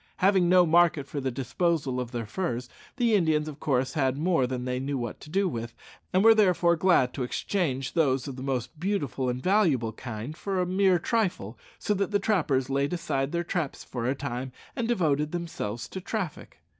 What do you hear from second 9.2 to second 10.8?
and valuable kind for a